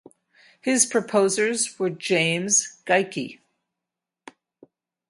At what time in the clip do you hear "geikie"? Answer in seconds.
2.87-3.39